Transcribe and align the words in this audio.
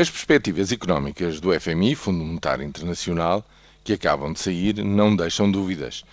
As 0.00 0.08
perspectivas 0.08 0.70
económicas 0.70 1.40
do 1.40 1.50
FMI, 1.58 1.96
Fundo 1.96 2.24
Monetário 2.24 2.64
Internacional, 2.64 3.44
que 3.82 3.92
acabam 3.92 4.32
de 4.32 4.38
sair, 4.38 4.76
não 4.84 5.16
deixam 5.16 5.50
dúvidas. 5.50 6.04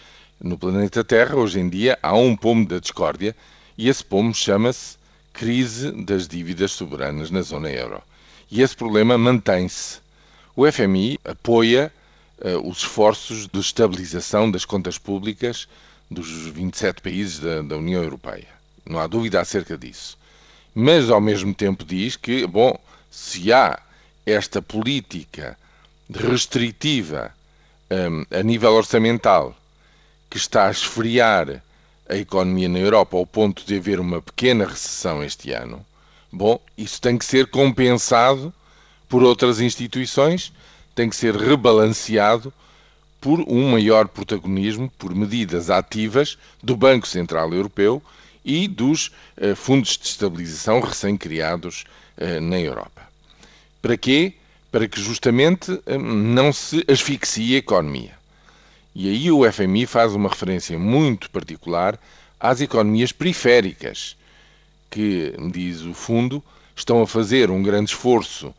No 0.42 0.58
planeta 0.58 1.04
Terra, 1.04 1.35
hoje 1.35 1.59
em 1.59 1.69
dia, 1.69 1.95
há 2.01 2.16
um 2.16 2.35
pomo 2.35 2.67
da 2.67 2.79
discórdia 2.79 3.35
e 3.77 3.87
esse 3.87 4.03
pomo 4.03 4.33
chama-se 4.33 4.98
crise 5.32 5.92
das 5.92 6.27
dívidas 6.27 6.71
soberanas 6.71 7.29
na 7.29 7.43
zona 7.43 7.69
euro. 7.69 8.02
E 8.50 8.63
esse 8.63 8.75
problema 8.75 9.20
mantém-se. 9.20 10.00
O 10.56 10.66
FMI 10.66 11.20
apoia 11.24 11.94
uh, 12.40 12.68
os 12.68 12.80
esforços 12.80 13.48
de 13.48 13.60
estabilização 13.60 14.50
das 14.50 14.66
contas 14.66 14.98
públicas 14.98 15.68
dos 16.10 16.28
27 16.48 17.04
países 17.04 17.38
da, 17.38 17.62
da 17.62 17.78
União 17.78 18.02
Europeia. 18.02 18.48
Não 18.84 18.98
há 18.98 19.06
dúvida 19.06 19.40
acerca 19.40 19.78
disso. 19.78 20.18
Mas, 20.74 21.12
ao 21.12 21.22
mesmo 21.22 21.54
tempo, 21.54 21.86
diz 21.86 22.16
que, 22.16 22.48
bom, 22.48 22.76
se 23.16 23.54
há 23.54 23.79
esta 24.25 24.61
política 24.61 25.57
restritiva 26.14 27.33
um, 27.89 28.25
a 28.29 28.43
nível 28.43 28.73
orçamental 28.73 29.56
que 30.29 30.36
está 30.36 30.68
a 30.68 30.71
esfriar 30.71 31.64
a 32.09 32.15
economia 32.17 32.67
na 32.67 32.77
Europa 32.77 33.15
ao 33.15 33.25
ponto 33.25 33.65
de 33.65 33.77
haver 33.77 34.01
uma 34.01 34.21
pequena 34.21 34.67
recessão 34.67 35.23
este 35.23 35.53
ano, 35.53 35.83
bom, 36.29 36.59
isso 36.77 36.99
tem 37.01 37.17
que 37.17 37.23
ser 37.23 37.47
compensado 37.47 38.53
por 39.07 39.23
outras 39.23 39.61
instituições, 39.61 40.51
tem 40.93 41.09
que 41.09 41.15
ser 41.15 41.35
rebalanceado 41.37 42.53
por 43.21 43.39
um 43.47 43.71
maior 43.71 44.09
protagonismo, 44.09 44.91
por 44.99 45.15
medidas 45.15 45.70
ativas 45.70 46.37
do 46.61 46.75
Banco 46.75 47.07
Central 47.07 47.53
Europeu 47.53 48.03
e 48.45 48.67
dos 48.67 49.12
eh, 49.35 49.55
fundos 49.55 49.98
de 49.98 50.05
estabilização 50.05 50.80
recém-criados 50.80 51.84
eh, 52.16 52.40
na 52.40 52.59
Europa. 52.59 53.02
Para 53.81 53.98
quê? 53.98 54.34
Para 54.71 54.88
que 54.88 55.02
justamente 55.02 55.81
eh, 55.85 55.98
não 55.98 56.54
se 56.54 56.85
asfixie 56.88 57.55
a 57.55 57.58
economia. 57.58 58.13
E 58.93 59.10
aí 59.10 59.32
o 59.32 59.52
FMI 59.52 59.87
faz 59.87 60.13
uma 60.13 60.29
referência 60.29 60.77
muito 60.77 61.29
particular 61.32 61.99
às 62.40 62.62
economias 62.62 63.12
periféricas, 63.12 64.16
que, 64.90 65.34
diz 65.52 65.82
o 65.82 65.94
fundo, 65.94 66.42
estão 66.76 67.02
a 67.02 67.08
fazer 67.08 67.50
um 67.50 67.64
grande 67.64 67.90
esforço 67.90 68.54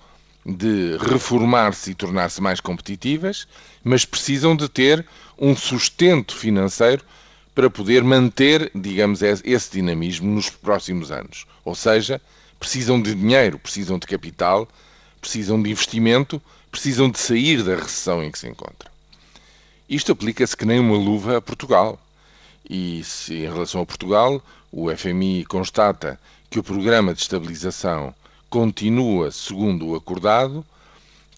de 0.44 0.96
reformar-se 0.98 1.92
e 1.92 1.94
tornar-se 1.94 2.40
mais 2.40 2.60
competitivas, 2.60 3.46
mas 3.82 4.04
precisam 4.04 4.54
de 4.54 4.68
ter 4.68 5.06
um 5.38 5.56
sustento 5.56 6.36
financeiro 6.36 7.04
para 7.56 7.70
poder 7.70 8.04
manter, 8.04 8.70
digamos, 8.74 9.22
esse 9.22 9.72
dinamismo 9.72 10.30
nos 10.30 10.50
próximos 10.50 11.10
anos. 11.10 11.46
Ou 11.64 11.74
seja, 11.74 12.20
precisam 12.60 13.00
de 13.00 13.14
dinheiro, 13.14 13.58
precisam 13.58 13.98
de 13.98 14.06
capital, 14.06 14.68
precisam 15.22 15.62
de 15.62 15.70
investimento, 15.70 16.40
precisam 16.70 17.10
de 17.10 17.18
sair 17.18 17.62
da 17.62 17.76
recessão 17.76 18.22
em 18.22 18.30
que 18.30 18.38
se 18.38 18.46
encontram. 18.46 18.92
Isto 19.88 20.12
aplica-se 20.12 20.54
que 20.54 20.66
nem 20.66 20.78
uma 20.78 20.98
luva 20.98 21.38
a 21.38 21.40
Portugal. 21.40 21.98
E 22.68 23.02
se 23.02 23.32
em 23.32 23.50
relação 23.50 23.80
a 23.80 23.86
Portugal, 23.86 24.44
o 24.70 24.94
FMI 24.94 25.46
constata 25.46 26.20
que 26.50 26.58
o 26.58 26.62
programa 26.62 27.14
de 27.14 27.22
estabilização 27.22 28.14
continua 28.50 29.30
segundo 29.30 29.86
o 29.86 29.94
acordado, 29.94 30.62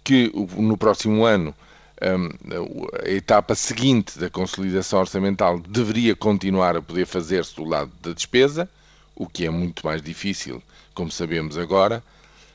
que 0.03 0.33
no 0.57 0.77
próximo 0.77 1.25
ano 1.25 1.55
a 2.01 3.09
etapa 3.09 3.55
seguinte 3.55 4.19
da 4.19 4.31
consolidação 4.31 5.01
orçamental 5.01 5.59
deveria 5.59 6.15
continuar 6.15 6.77
a 6.77 6.83
poder 6.83 7.07
fazer-se 7.07 7.57
do 7.57 7.65
lado 7.65 7.91
da 8.01 8.13
despesa, 8.13 8.69
o 9.17 9.27
que 9.27 9.45
é 9.45 9.51
muito 9.51 9.85
mais 9.85 10.01
difícil, 10.01 10.63
como 10.95 11.11
sabemos 11.11 11.59
agora. 11.59 12.03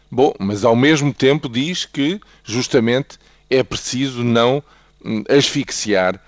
Bom, 0.09 0.33
mas 0.39 0.63
ao 0.63 0.75
mesmo 0.75 1.13
tempo 1.13 1.49
diz 1.49 1.85
que 1.85 2.21
justamente 2.43 3.17
é 3.49 3.63
preciso 3.63 4.23
não 4.23 4.63
hum, 5.03 5.23
asfixiar 5.29 6.19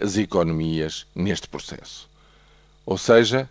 as 0.00 0.16
economias 0.16 1.06
neste 1.14 1.48
processo. 1.48 2.08
Ou 2.86 2.96
seja, 2.96 3.48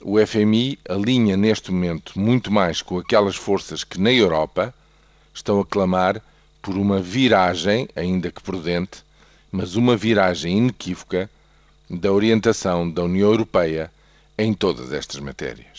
o 0.00 0.24
FMI 0.24 0.78
alinha 0.88 1.36
neste 1.36 1.72
momento 1.72 2.18
muito 2.18 2.50
mais 2.50 2.82
com 2.82 2.98
aquelas 2.98 3.36
forças 3.36 3.82
que 3.82 4.00
na 4.00 4.12
Europa 4.12 4.74
estão 5.34 5.60
a 5.60 5.66
clamar 5.66 6.22
por 6.60 6.76
uma 6.76 7.00
viragem, 7.00 7.88
ainda 7.94 8.30
que 8.30 8.42
prudente, 8.42 9.02
mas 9.50 9.76
uma 9.76 9.96
viragem 9.96 10.58
inequívoca 10.58 11.30
da 11.88 12.12
orientação 12.12 12.90
da 12.90 13.02
União 13.02 13.30
Europeia 13.30 13.90
em 14.36 14.52
todas 14.52 14.92
estas 14.92 15.20
matérias. 15.20 15.78